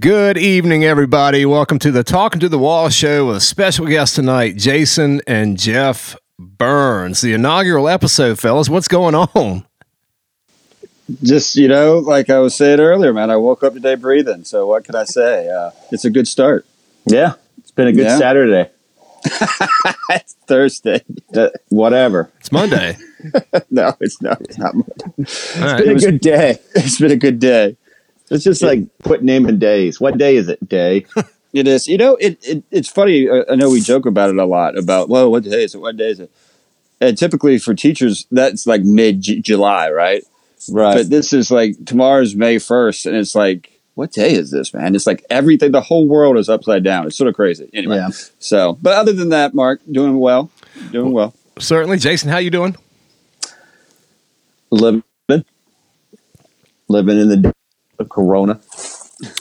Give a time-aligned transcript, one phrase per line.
[0.00, 1.44] Good evening, everybody.
[1.44, 5.58] Welcome to the Talking to the Wall show with a special guest tonight, Jason and
[5.58, 7.20] Jeff Burns.
[7.20, 8.70] The inaugural episode, fellas.
[8.70, 9.66] What's going on?
[11.22, 14.44] Just, you know, like I was saying earlier, man, I woke up today breathing.
[14.44, 15.50] So what can I say?
[15.50, 16.64] Uh, it's a good start.
[17.04, 18.16] Yeah, it's been a good Yeah.
[18.16, 18.70] Saturday.
[20.10, 21.04] it's Thursday.
[21.36, 22.30] Uh, whatever.
[22.40, 22.96] It's Monday.
[23.70, 24.40] no, it's not.
[24.40, 24.74] It's not.
[24.74, 24.94] Monday.
[25.18, 25.78] It's right.
[25.78, 26.58] been a was- good day.
[26.74, 27.76] It's been a good day.
[28.30, 30.00] It's just like quit naming days.
[30.00, 30.66] What day is it?
[30.68, 31.06] Day.
[31.52, 31.88] It is.
[31.88, 33.28] You know, it, it it's funny.
[33.28, 35.80] uh, I know we joke about it a lot about, well, what day is it?
[35.80, 36.30] What day is it?
[37.00, 40.22] And typically for teachers, that's like mid July, right?
[40.70, 40.94] Right.
[40.98, 44.94] But this is like tomorrow's May 1st, and it's like, what day is this, man?
[44.94, 47.08] It's like everything, the whole world is upside down.
[47.08, 47.68] It's sort of crazy.
[47.74, 48.10] Anyway, Yeah.
[48.38, 50.52] so, but other than that, Mark, doing well.
[50.92, 51.34] Doing well.
[51.58, 51.98] Certainly.
[51.98, 52.76] Jason, how you doing?
[54.70, 55.02] living,
[56.88, 57.54] living in the
[58.00, 58.60] day of Corona.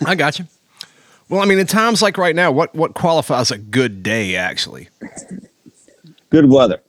[0.05, 0.45] I got you.
[1.29, 4.89] Well, I mean, in times like right now, what, what qualifies a good day, actually?
[6.29, 6.81] Good weather.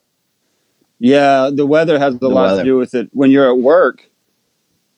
[0.99, 2.63] Yeah, the weather has a The lot weather.
[2.63, 3.09] to do with it.
[3.13, 4.09] When you're at work,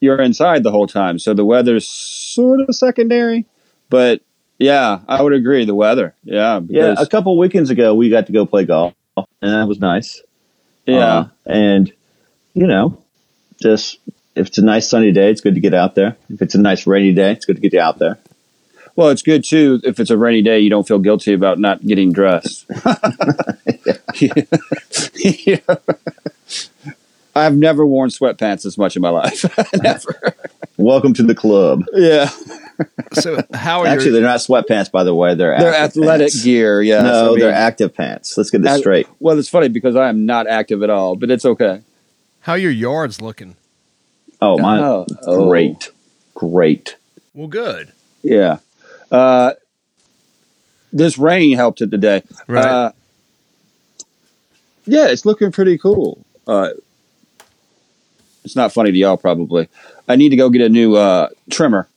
[0.00, 3.46] you're inside the whole time, so the weather's sort of secondary.
[3.88, 4.20] But
[4.58, 5.64] yeah, I would agree.
[5.64, 6.94] The weather, yeah, Yeah.
[6.98, 10.20] A couple weekends ago, we got to go play golf, and that was nice.
[10.86, 11.92] yeah, Uh, and
[12.54, 13.00] you know,
[13.60, 13.98] just
[14.34, 16.16] if it's a nice sunny day, it's good to get out there.
[16.30, 18.18] If it's a nice rainy day, it's good to get you out there.
[18.96, 19.80] Well, it's good too.
[19.84, 22.66] If it's a rainy day, you don't feel guilty about not getting dressed.
[24.14, 25.56] Yeah.
[27.34, 29.44] I've never worn sweatpants as much in my life.
[29.82, 30.34] never.
[30.76, 31.84] Welcome to the club.
[31.94, 32.28] Yeah,
[33.12, 35.34] So, how are you Actually, your, they're not sweatpants, by the way.
[35.34, 36.44] They're they're athletic pants.
[36.44, 36.82] gear.
[36.82, 38.36] Yeah, No, I mean, they're active pants.
[38.36, 39.06] Let's get this I- straight.
[39.18, 41.80] Well, it's funny because I am not active at all, but it's okay.
[42.40, 43.56] how are your yards looking?
[44.42, 45.48] Oh, my, Oh, oh.
[45.48, 45.90] great,
[46.34, 46.96] great.
[47.32, 47.92] Well, good.
[48.22, 48.58] Yeah.
[49.10, 49.52] Uh,
[50.92, 52.22] this rain helped it today.
[52.48, 52.64] Right.
[52.64, 52.92] Uh,
[54.84, 56.24] yeah, it's looking pretty cool.
[56.46, 56.70] Uh,
[58.44, 59.68] it's not funny to y'all, probably.
[60.08, 61.88] I need to go get a new uh, trimmer.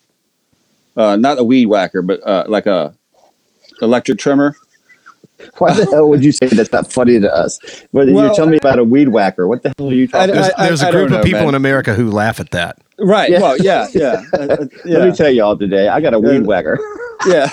[0.96, 2.94] Uh, not a weed whacker, but uh, like a
[3.82, 4.56] electric trimmer.
[5.58, 7.60] Why the hell would you say that's not funny to us?
[7.92, 10.32] Whether Well, you're telling me about a weed whacker, what the hell are you talking
[10.32, 10.58] I- There's, about?
[10.60, 11.50] there's a I group don't of know, people man.
[11.50, 12.78] in America who laugh at that.
[12.98, 13.30] Right.
[13.30, 13.42] Yeah.
[13.42, 16.80] Well, yeah, yeah, uh, uh, Let me tell y'all today, I got a weed whacker.
[17.28, 17.50] yeah.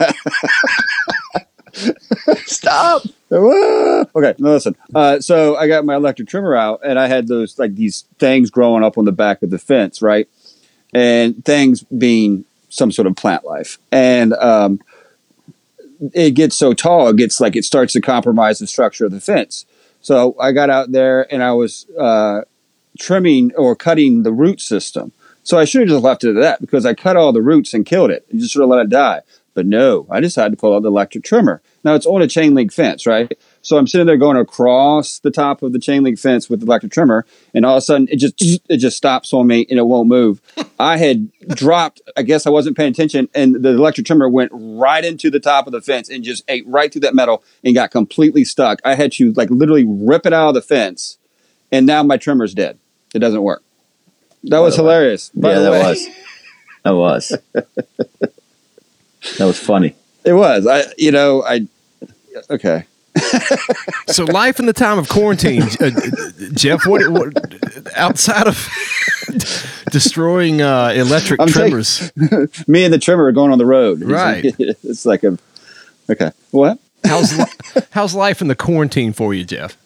[2.46, 3.02] Stop.
[3.32, 4.74] okay, no, listen.
[4.94, 8.50] Uh, so I got my electric trimmer out, and I had those like these things
[8.50, 10.28] growing up on the back of the fence, right?
[10.92, 14.80] And things being some sort of plant life, and um,
[16.12, 19.20] it gets so tall, it gets like it starts to compromise the structure of the
[19.20, 19.66] fence.
[20.00, 22.42] So I got out there and I was uh,
[22.98, 25.12] trimming or cutting the root system.
[25.42, 27.74] So I should have just left it at that because I cut all the roots
[27.74, 29.22] and killed it and just sort of let it die.
[29.54, 31.60] But no, I decided to pull out the electric trimmer.
[31.84, 33.32] Now it's on a chain link fence, right?
[33.62, 36.66] So I'm sitting there going across the top of the chain link fence with the
[36.66, 39.78] electric trimmer, and all of a sudden it just it just stops on me and
[39.78, 40.40] it won't move.
[40.78, 45.04] I had dropped, I guess I wasn't paying attention, and the electric trimmer went right
[45.04, 47.90] into the top of the fence and just ate right through that metal and got
[47.90, 48.80] completely stuck.
[48.84, 51.18] I had to like literally rip it out of the fence,
[51.70, 52.78] and now my trimmer's dead.
[53.14, 53.62] It doesn't work.
[54.44, 55.30] That was hilarious.
[55.34, 55.82] By yeah, the that way.
[55.82, 56.08] was.
[56.82, 57.38] That was.
[59.38, 59.96] that was funny.
[60.24, 60.66] It was.
[60.66, 61.66] I, you know, I.
[62.48, 62.84] Okay.
[64.08, 65.90] So, life in the time of quarantine, uh,
[66.52, 66.84] Jeff.
[66.86, 67.32] What, what
[67.96, 68.68] outside of
[69.92, 72.12] destroying uh, electric I'm taking- trimmers?
[72.68, 74.02] Me and the trimmer are going on the road.
[74.02, 74.54] It's- Right.
[74.82, 75.38] It's like a.
[76.10, 76.32] Okay.
[76.50, 76.78] What?
[77.04, 79.76] how's li- how's life in the quarantine for you, Jeff?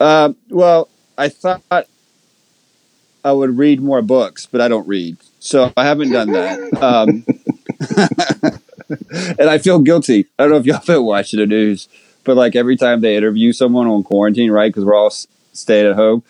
[0.00, 0.88] Uh, well,
[1.18, 6.30] I thought I would read more books, but I don't read, so I haven't done
[6.32, 6.60] that.
[6.82, 7.24] Um,
[9.38, 10.26] and I feel guilty.
[10.38, 11.88] I don't know if y'all been watching the news,
[12.26, 14.68] but like every time they interview someone on quarantine, right?
[14.68, 16.22] Because we're all s- staying at home.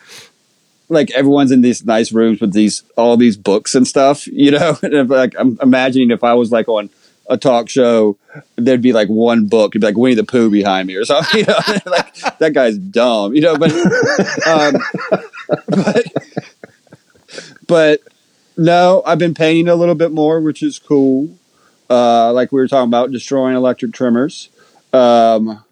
[0.88, 4.78] Like everyone's in these nice rooms with these all these books and stuff, you know.
[4.82, 6.90] And if, like I'm imagining if I was like on
[7.28, 8.16] a talk show,
[8.54, 11.40] there'd be like one book, it'd be like Winnie the Pooh behind me or something.
[11.40, 13.56] You know, like that guy's dumb, you know.
[13.56, 13.72] But,
[14.46, 14.76] um,
[15.66, 16.06] but,
[17.66, 18.00] but
[18.56, 21.30] no, I've been painting a little bit more, which is cool.
[21.90, 24.50] Uh, like we were talking about destroying electric trimmers.
[24.92, 25.64] Um,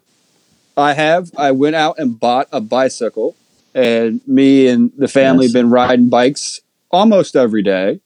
[0.77, 1.31] I have.
[1.37, 3.35] I went out and bought a bicycle,
[3.73, 5.53] and me and the family Yes.
[5.53, 6.61] been riding bikes
[6.91, 7.99] almost every day.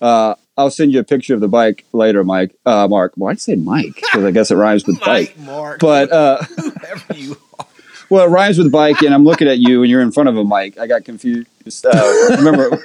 [0.00, 2.54] Uh, I'll send you a picture of the bike later, Mike.
[2.64, 3.12] Uh, Mark.
[3.16, 3.94] Why'd you say Mike?
[3.96, 5.38] Because I guess it rhymes with bike.
[5.38, 7.66] Mark, But uh, whoever you are.
[8.08, 10.36] well, it rhymes with bike, and I'm looking at you, and you're in front of
[10.38, 10.78] a mic.
[10.78, 11.48] I got confused.
[11.84, 12.70] Uh, remember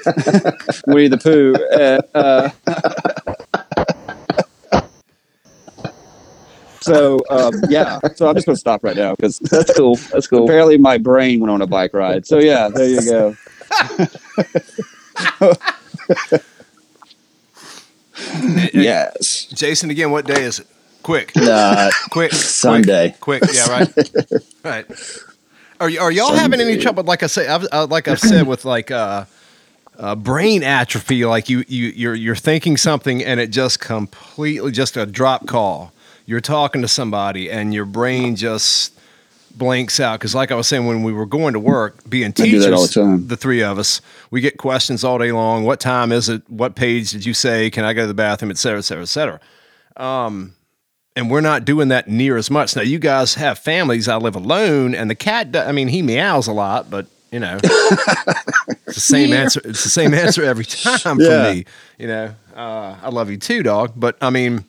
[0.88, 1.54] Winnie the Pooh?
[1.56, 2.50] Uh, uh,
[6.82, 9.96] so um, yeah, so I'm just gonna stop right now because That's cool.
[10.12, 10.44] That's cool.
[10.46, 12.26] apparently my brain went on a bike ride.
[12.28, 13.36] So yeah, there you go.
[18.74, 19.46] yes.
[19.54, 20.68] Jason, again, what day is it?
[21.04, 23.16] Quick, Uh, quick, Sunday.
[23.20, 23.54] quick, quick.
[23.56, 23.90] Yeah, right,
[24.64, 24.86] right.
[25.80, 27.04] Are y- are y'all having any trouble?
[27.04, 29.26] Like I say, I've, uh, like I've said, with like uh,
[29.98, 31.26] uh, brain atrophy.
[31.26, 35.92] Like you, you, you're you're thinking something and it just completely just a drop call.
[36.26, 38.94] You're talking to somebody and your brain just
[39.56, 42.66] blanks out because, like I was saying, when we were going to work, being teachers,
[42.68, 43.28] all the time.
[43.28, 45.64] the three of us, we get questions all day long.
[45.66, 46.42] What time is it?
[46.50, 47.70] What page did you say?
[47.70, 48.52] Can I go to the bathroom?
[48.52, 49.40] Et cetera, et cetera, et cetera.
[49.98, 50.54] Um,
[51.18, 52.76] and we're not doing that near as much.
[52.78, 54.08] Now, you guys have families.
[54.08, 57.40] I live alone, and the cat, do- I mean, he meows a lot, but you
[57.40, 59.62] know, it's the same answer.
[59.66, 61.46] It's the same answer every time Yeah.
[61.50, 61.66] for me.
[61.98, 63.94] You know, uh, I love you too, dog.
[63.96, 64.64] But I mean,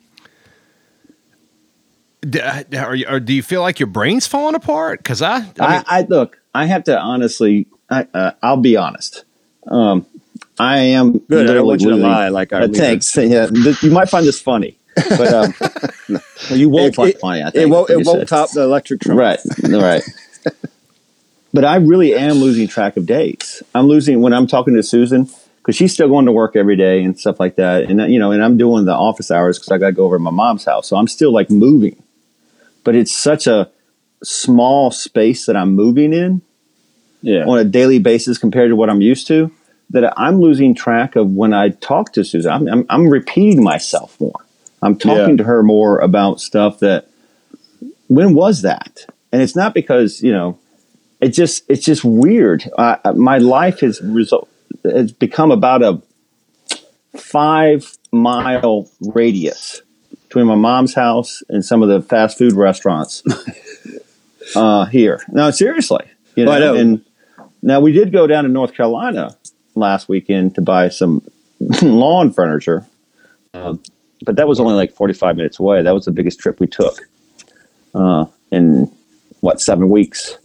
[2.29, 2.41] d-
[2.77, 4.99] are you, or do you feel like your brain's falling apart?
[4.99, 6.39] Because I, I mean, I, I look.
[6.53, 7.67] I have to honestly.
[7.89, 9.23] I, uh, I'll be honest.
[9.67, 10.05] Um,
[10.59, 11.49] I am Good.
[11.49, 13.15] I don't want you to lie like our Uh, thanks.
[13.17, 15.53] Yeah, th- you might find this funny, but um,
[16.09, 16.21] well,
[16.59, 17.41] you won't It- find it- funny.
[17.43, 17.89] I think It won't.
[17.89, 18.27] It won't said.
[18.27, 19.17] top the electric trim.
[19.17, 20.03] Right, right.
[21.53, 23.61] but I really am losing track of days.
[23.75, 27.03] I'm losing when I'm talking to Susan because she's still going to work every day
[27.03, 27.83] and stuff like that.
[27.83, 30.17] And you know, and I'm doing the office hours because I got to go over
[30.17, 32.02] to my mom's house, so I'm still like moving.
[32.83, 33.69] But it's such a
[34.23, 36.41] small space that I'm moving in
[37.21, 37.45] Yeah.
[37.45, 39.51] on a daily basis compared to what I'm used to
[39.89, 42.51] that I'm losing track of when I talk to Susan.
[42.51, 44.33] I'm, I'm, I'm repeating myself more.
[44.81, 45.37] I'm talking Yeah.
[45.37, 47.07] to her more about stuff that
[48.07, 49.05] when was that?
[49.31, 50.59] And it's not because you know
[51.21, 52.69] it just it's just weird.
[52.77, 54.49] I- my life has result
[54.83, 56.01] has become about a
[57.17, 59.81] five mile radius
[60.33, 63.21] between my mom's house and some of the fast food restaurants
[64.55, 65.21] uh, here.
[65.29, 66.75] No, seriously, you know, Well, I know.
[66.75, 67.05] and
[67.61, 69.37] now we did go down to North Carolina
[69.75, 71.21] last weekend to buy some
[71.83, 72.83] lawn furniture,
[73.53, 73.79] um,
[74.25, 75.83] but that was only like forty five minutes away.
[75.83, 76.97] That was the biggest trip we took
[77.93, 78.91] uh, in
[79.41, 80.35] what seven weeks.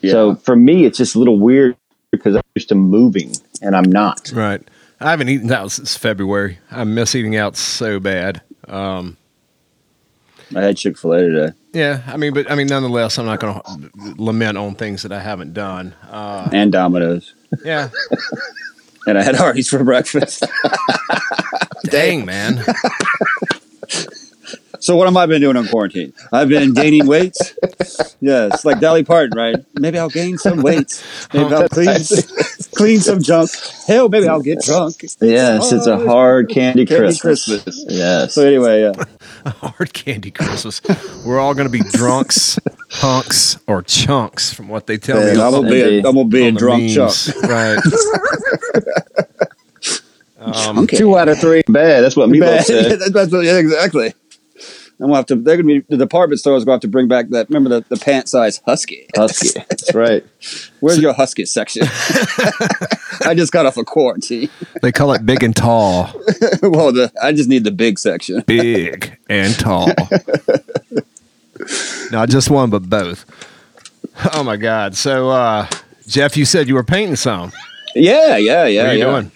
[0.00, 0.12] Yeah.
[0.12, 1.76] So for me, it's just a little weird
[2.10, 4.32] because I'm used to moving and I'm not.
[4.34, 4.62] right.
[4.98, 6.58] I haven't eaten out since February.
[6.70, 8.40] I miss eating out so bad.
[8.68, 9.16] Um,
[10.54, 11.52] I had Chick Fil A today.
[11.72, 15.12] yeah, I mean, but I mean, nonetheless, I'm not going to lament on things that
[15.12, 15.94] I haven't done.
[16.10, 17.34] Uh, and Domino's.
[17.64, 17.88] yeah,
[19.06, 20.44] And I had Hardee's for breakfast.
[21.84, 22.64] dang, man.
[24.80, 26.12] so what have I been doing on quarantine?
[26.32, 27.54] I've been gaining weights.
[28.20, 29.56] Yes, like Dolly Parton, right?
[29.74, 31.04] Maybe I'll gain some weight.
[31.34, 31.98] Maybe I'll clean
[32.74, 33.50] clean some junk.
[33.86, 34.96] Hell, maybe I'll get drunk.
[35.20, 37.44] Yes, it's a hard candy, Candy Christmas.
[37.44, 37.84] Christmas.
[37.88, 38.34] Yes.
[38.34, 39.04] So anyway, yeah.
[39.46, 40.80] Hard candy Christmas.
[41.26, 42.58] We're all going to be drunks,
[42.90, 45.42] hunks, or chunks, from what they tell And me.
[45.42, 46.06] I'm gonna be a, Indeed.
[46.06, 46.94] I'm gonna be a drunk memes.
[47.26, 47.42] chunk.
[47.42, 47.78] right?
[50.38, 51.62] um, Two out of three.
[51.68, 52.00] Bad.
[52.02, 52.64] That's what Meatloaf Bad.
[52.64, 52.84] said.
[52.92, 54.14] That's- that's what- yeah, exactly.
[55.00, 55.34] I'm gonna have to.
[55.36, 57.48] They're gonna be the department stores gonna have to bring back that.
[57.48, 59.08] Remember the, the pant size husky.
[59.16, 59.58] Husky.
[59.68, 60.24] That's right.
[60.78, 61.82] Where's your husky section?
[63.24, 64.50] I just got off of quarantine.
[64.82, 66.12] they call it big and tall.
[66.62, 68.44] well, the, I just need the big section.
[68.46, 69.88] Big and tall.
[72.12, 73.24] Not just one, but both.
[74.32, 74.94] Oh my God!
[74.94, 75.68] So, uh,
[76.06, 77.50] Jeff, you said you were painting some.
[77.96, 78.82] Yeah, yeah, yeah.
[78.82, 79.10] what are you yeah.
[79.10, 79.32] doing?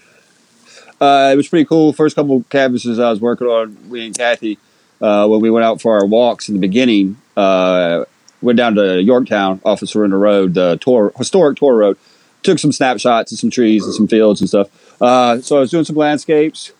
[1.00, 1.92] Uh, it was pretty cool.
[1.92, 4.58] First couple canvases I was working on, we and Kathy,
[5.00, 8.04] uh, when we went out for our walks in the beginning, uh,
[8.40, 11.98] went down to Yorktown off of Surrender Road, the tour, historic tour road.
[12.42, 15.02] Took some snapshots of some trees and some fields and stuff.
[15.02, 16.72] Uh, so I was doing some landscapes,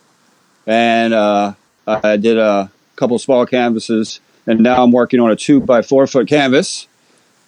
[0.65, 1.53] and uh,
[1.85, 5.81] I did a couple of small canvases, and now I'm working on a two by
[5.81, 6.87] four foot canvas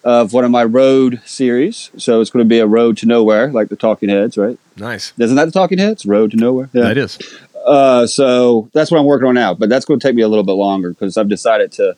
[0.03, 1.91] of one of my road series.
[1.97, 4.57] So it's going to be a road to nowhere, like the Talking Heads, right?
[4.75, 5.13] Nice.
[5.17, 6.05] Isn't that the Talking Heads?
[6.05, 6.69] Road to nowhere.
[6.73, 6.83] Yeah.
[6.83, 7.19] That is.
[7.65, 10.27] Uh, so that's what I'm working on now, but that's going to take me a
[10.27, 11.95] little bit longer because I've decided to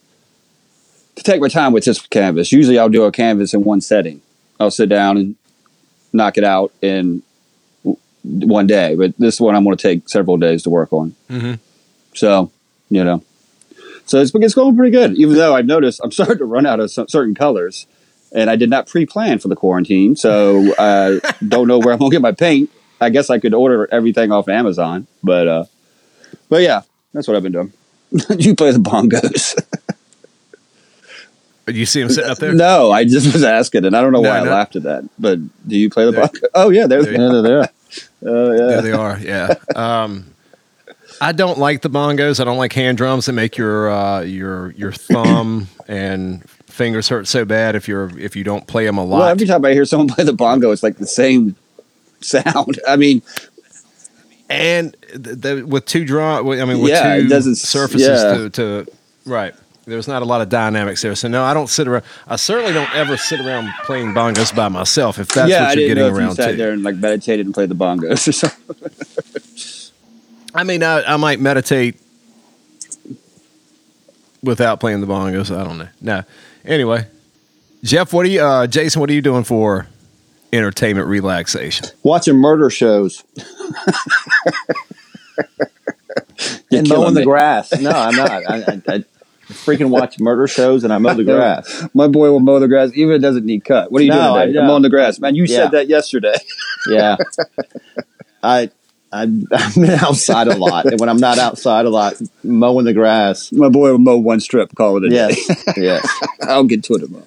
[1.15, 2.51] to take my time with this canvas.
[2.51, 4.22] Usually, I'll do a canvas in one setting.
[4.60, 5.36] I'll sit down and
[6.12, 7.22] knock it out in
[8.24, 11.15] one day, but this one I'm going to take several days to work on.
[11.29, 11.60] Mhm.
[12.15, 12.51] So,
[12.89, 13.24] you know,
[14.05, 15.15] so it's, it's going pretty good.
[15.17, 17.86] Even though I've noticed I'm starting to run out of some, certain colors,
[18.32, 22.12] and I did not pre-plan for the quarantine, so I don't know where I'm going
[22.12, 22.72] to get my paint.
[23.03, 25.65] I guess I could order everything off Amazon, but uh,
[26.50, 26.81] but yeah,
[27.13, 27.74] that's what I've been doing.
[28.39, 29.60] you play the bongos?
[31.65, 32.53] You see him sitting up there.
[32.53, 34.51] no, I just was asking, and I don't know No, why no.
[34.51, 35.05] I laughed at that.
[35.17, 36.43] But do you play the There- bongos?
[36.53, 37.69] Oh yeah, there's there- Yeah, there.
[38.22, 38.81] There yeah.
[38.81, 39.17] they are.
[39.19, 39.53] Yeah.
[39.75, 40.25] Um,
[41.22, 42.39] I don't like the bongos.
[42.39, 47.27] I don't like hand drums that make your uh, your your thumb and fingers hurt
[47.27, 49.19] so bad if you're if you don't play them a lot.
[49.19, 51.55] Well, every time I hear someone play the bongo, it's like the same
[52.24, 52.80] sound.
[52.88, 53.22] I mean,
[54.50, 54.96] and
[55.68, 58.34] with two drum, I mean, with Yeah, two it doesn't surfaces yeah.
[58.38, 58.92] to, to
[59.25, 59.53] right.
[59.86, 62.06] There's not a lot of dynamics there, so no, I don't sit around.
[62.25, 65.20] I certainly don't ever sit around playing bongos by myself.
[65.20, 66.56] If that's yeah, what I you're getting if you around sat to.
[66.56, 68.75] there and like meditated and played the bongos or something.
[70.56, 72.00] I mean, I, I might meditate
[74.42, 75.53] without playing the bongos.
[75.53, 75.89] I don't know.
[76.00, 76.24] No.
[76.63, 77.06] Anyway,
[77.84, 78.42] Jeff, what are you?
[78.42, 79.88] Uh, Jason, what are you doing for
[80.53, 81.88] entertainment relaxation?
[82.03, 83.24] Watching murder shows.
[86.72, 87.22] And mowing me.
[87.22, 87.79] the grass.
[87.79, 88.29] No, I'm not.
[88.31, 89.03] I, I, I
[89.50, 91.88] freaking watch murder shows and I mow the grass.
[91.93, 93.91] My boy will mow the grass, even if it doesn't need cut.
[93.91, 94.60] What are you No, doing today?
[94.60, 95.36] I'm mowing the grass, man.
[95.36, 95.57] You Yeah.
[95.63, 96.33] said that yesterday.
[96.89, 97.15] Yeah.
[98.43, 98.69] I,
[99.13, 99.48] I, I'm
[100.01, 100.86] outside a lot.
[100.86, 103.53] And when I'm not outside a lot, mowing the grass.
[103.53, 105.15] My boy will mow one strip, call it a day.
[105.48, 105.74] Yes.
[105.77, 106.24] yes.
[106.41, 107.25] I'll get to it tomorrow.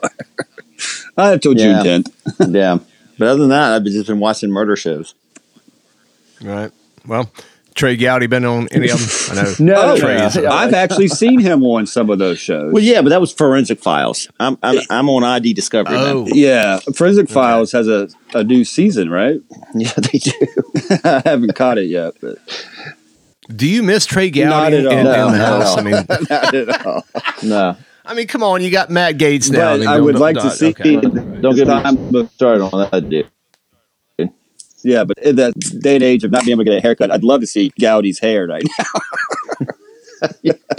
[1.17, 1.99] I have till June Yeah.
[2.01, 2.55] 10th.
[2.55, 2.79] Yeah.
[3.19, 5.15] But other than that, I've just been watching murder shows.
[6.43, 6.71] Right.
[7.07, 7.31] Well,
[7.75, 9.39] Trey Gowdy been on any of them?
[9.39, 9.55] I know.
[9.59, 10.51] No, Oh, Trey no.
[10.51, 12.73] I've actually seen him on some of those shows.
[12.73, 14.29] Well, yeah, but that was Forensic Files.
[14.41, 15.95] I'm I'm, I'm on ID Discovery.
[15.95, 16.05] man.
[16.17, 19.41] Oh, Yeah, Forensic Files has a, a new season, right?
[19.75, 20.33] yeah, they do.
[21.05, 22.39] I haven't caught it yet, but
[23.55, 24.93] do you miss Trey Gowdy Not at in, all.
[24.93, 25.69] in, No, the not at house?
[25.69, 25.79] all.
[25.79, 27.05] I mean, not at all.
[27.43, 29.59] No, I mean, come on, you got Matt Gaetz now.
[29.59, 30.69] But I, mean, I would like to see.
[30.69, 30.97] okay.
[31.41, 33.31] Don't get time, me started on that, dude.
[34.85, 37.11] Yeah, but in that day and age of not being able to get a haircut,
[37.11, 38.85] I'd love to see Gowdy's hair right now.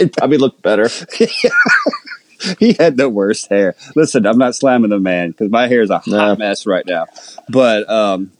[0.00, 0.88] It probably looked better.
[2.58, 3.76] he had the worst hair.
[3.94, 6.36] Listen, I'm not slamming the man because my hair is a hot No.
[6.36, 7.06] mess right now.
[7.48, 8.32] But um,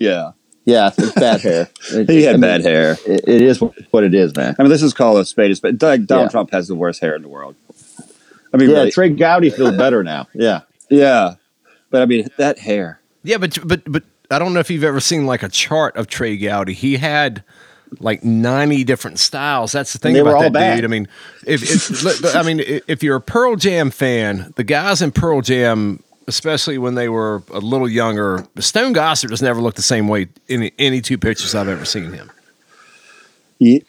[0.00, 0.32] yeah,
[0.64, 1.68] Yeah, it's bad hair.
[1.92, 2.96] It- he I had mean, bad hair.
[3.06, 4.54] It, it is what it is, man.
[4.58, 5.78] I mean, this is called a spade a spade.
[5.78, 6.28] Donald Yeah.
[6.28, 7.54] Trump has the worst hair in the world.
[8.52, 10.28] I mean, Yeah, really, Trey Gowdy feels better now.
[10.34, 10.60] Yeah.
[10.90, 11.34] yeah.
[11.90, 13.00] But I mean, that hair.
[13.22, 16.06] Yeah, but but but I don't know if you've ever seen like a chart of
[16.06, 16.72] Trey Gowdy.
[16.74, 17.44] He had
[18.00, 19.72] like ninety different styles.
[19.72, 20.76] That's the thing And they were about all that bad.
[20.76, 20.84] dude.
[20.84, 21.08] I mean,
[21.46, 26.02] if, if I mean, if you're a Pearl Jam fan, the guys in Pearl Jam,
[26.26, 30.28] especially when they were a little younger, Stone Gossard has never looked the same way
[30.48, 32.30] in any two pictures I've ever seen him.
[33.58, 33.80] Yeah.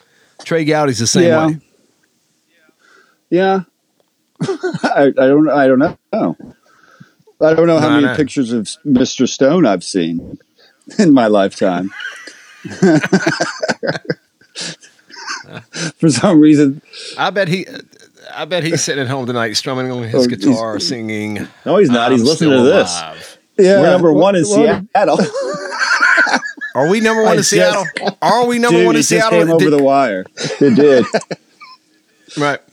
[0.43, 1.47] Trey Gowdy's the same Yeah.
[1.47, 1.59] way.
[3.29, 3.61] Yeah.
[4.95, 5.49] I, I don't.
[5.49, 5.97] I don't know.
[7.41, 8.15] I don't know how No, many know.
[8.15, 9.27] pictures of Mr.
[9.27, 10.37] Stone I've seen
[10.97, 11.91] in my lifetime.
[15.97, 16.81] For some reason,
[17.17, 17.65] I bet he.
[18.33, 21.47] I bet he's sitting at home tonight strumming on his Oh, he's- guitar, singing.
[21.65, 22.11] No, he's not.
[22.11, 22.89] He's "I'm listening to this.
[22.97, 25.19] alive." yeah, We're number one in What- Seattle.
[26.75, 27.85] Are we number one I in just- Seattle?
[28.21, 29.39] Are we number Dude, one it in just Seattle?
[29.39, 30.25] came over Did- the wire.
[30.61, 31.05] it did.
[32.37, 32.59] Right.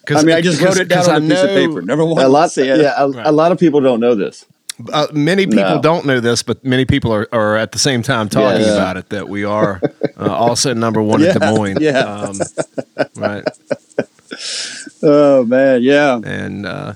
[0.00, 1.82] Because I mean, I just wrote it down on a piece of paper.
[1.82, 2.24] Number one.
[2.24, 2.50] A lot.
[2.50, 2.82] Seattle.
[2.82, 3.26] Yeah, a, Right.
[3.26, 4.46] a lot of people don't know this.
[4.92, 5.82] Uh, many people No.
[5.82, 8.74] don't know this, but many people are, are at the same time talking Yes.
[8.74, 9.80] about it that we are
[10.18, 11.78] uh, also number one Yeah, in Des Moines.
[11.80, 12.00] yeah.
[12.00, 12.38] Um,
[13.16, 13.44] right.
[15.02, 16.18] Oh man, yeah.
[16.24, 16.94] And uh,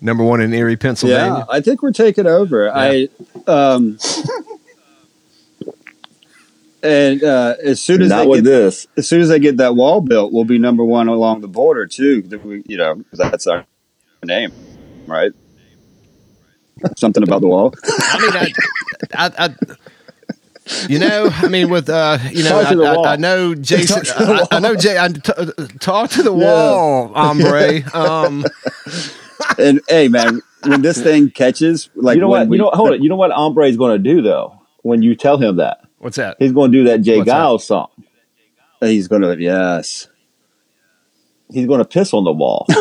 [0.00, 1.16] number one in Erie, Pennsylvania.
[1.18, 1.58] Yeah, Pennsylvania.
[1.58, 2.70] I think we're taking over.
[2.74, 3.08] I
[3.46, 3.98] um
[6.84, 8.86] and uh, as soon as Not they with get, this.
[8.96, 11.86] as soon as they get that wall built, we'll be number one along the border
[11.86, 12.22] too.
[12.44, 13.64] We- You know, 'cause that's our
[14.24, 14.52] name,
[15.06, 15.32] right?
[16.96, 17.72] Something about the wall.
[17.84, 19.54] I mean, I, I, I,
[20.88, 22.94] you know, I mean, with uh, you know, Talk to the I.
[22.94, 24.04] I, I know Jason.
[24.04, 24.98] Talk to the I, I know Jay.
[24.98, 27.82] I, t- talk to the wall, hombre.
[27.94, 28.44] Um,
[29.58, 32.48] And hey, man, when this thing catches, like you know when what?
[32.48, 32.70] we- you know.
[32.72, 33.02] Hold it.
[33.02, 34.58] You know what Ombre is going to do though.
[34.82, 36.36] When you tell him that, what's that?
[36.38, 37.32] he's going to do that Jay What's that?
[37.34, 37.88] Giles song.
[38.82, 40.08] Uh, he's gonna yes,
[41.50, 42.66] He's going to piss on the wall.
[42.70, 42.74] yeah,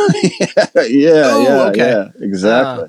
[0.76, 1.78] Oh, yeah, okay.
[1.92, 2.86] yeah, exactly.
[2.86, 2.88] Uh,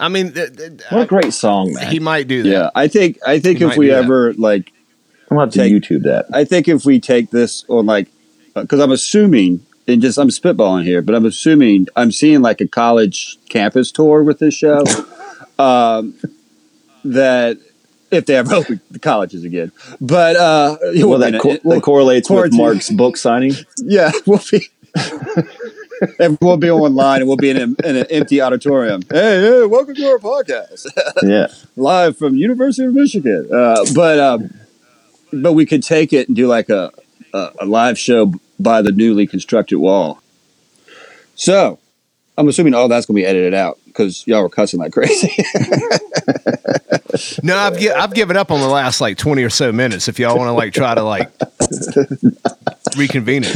[0.00, 1.90] I mean, th- th- what a great song, man.
[1.90, 2.48] he might do that.
[2.48, 4.04] yeah, I think I think He if we do that.
[4.04, 4.72] ever like
[5.30, 6.26] I'm going to have to YouTube that.
[6.32, 8.08] I think if we take this on like,
[8.54, 12.60] uh, because I'm assuming, and just I'm spitballing here, but I'm assuming I'm seeing like
[12.60, 14.84] a college campus tour with this show.
[15.58, 16.14] um,
[17.04, 17.58] that
[18.10, 22.28] if they ever open the colleges again, but uh, Well, that, co- it- that correlates
[22.30, 22.52] with.
[22.54, 23.52] Mark's book signing.
[23.78, 24.68] yeah, we'll be.
[26.20, 29.02] And we'll be online and we'll be in, a, in an empty auditorium.
[29.10, 30.86] Hey, hey, welcome to our podcast.
[31.24, 31.48] yeah.
[31.74, 33.48] live from University of Michigan.
[33.52, 34.54] Uh, but um,
[35.32, 36.92] but we could take it and do like a,
[37.34, 40.20] a a live show by the newly constructed wall.
[41.34, 41.80] So
[42.36, 45.32] I'm assuming all that's gonna be edited out because y'all were cussing like crazy.
[47.42, 50.06] no, I've gi- I've given up on the last like twenty or so minutes.
[50.06, 51.32] If y'all want to like try to like
[52.96, 53.52] reconvene it,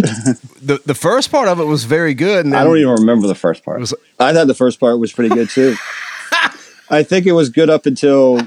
[0.60, 3.28] the the first part of it was very good, and then I don't even remember
[3.28, 3.78] the first part.
[3.78, 5.76] was I thought the first part was pretty good too.
[6.90, 8.40] I think it was good up until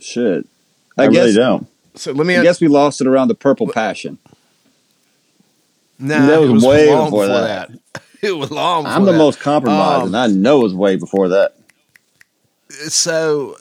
[0.00, 0.44] shit.
[0.96, 1.68] I, I, guess really don't.
[1.94, 2.10] so.
[2.10, 2.36] Let me.
[2.36, 4.18] I guess we lost it around the purple passion.
[6.00, 7.70] nah, that was it way long before that.
[8.22, 8.84] It was long.
[8.86, 9.18] I'm the that.
[9.18, 11.54] most compromised, Um, and I know it was way before that.
[12.88, 13.56] so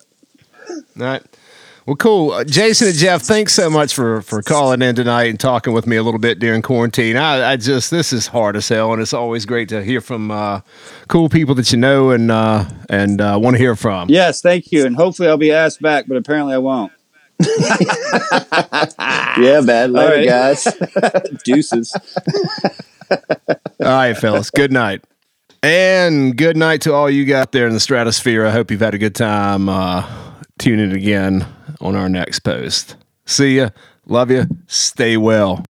[0.70, 1.24] all right
[1.86, 5.40] well cool uh, jason and jeff thanks so much for for calling in tonight and
[5.40, 8.68] talking with me a little bit during quarantine i, I just this is hard as
[8.68, 10.60] hell and it's always great to hear from uh,
[11.08, 14.72] cool people that you know and uh, and uh, want to hear from Yes, thank
[14.74, 16.92] you, and hopefully I'll be asked back, but apparently I won't.
[19.40, 19.92] Yeah, bad.
[19.92, 20.28] Later, right.
[20.28, 20.68] guys.
[21.46, 21.96] Deuces.
[23.12, 23.20] All
[23.80, 24.50] right fellas.
[24.50, 25.04] Good night.
[25.64, 28.46] And good night to all you got there in the stratosphere.
[28.46, 30.08] I hope you've had a good time uh,
[30.60, 31.46] tuning in again
[31.82, 32.96] on our next post.
[33.26, 33.70] See ya.
[34.06, 35.66] Love you stay well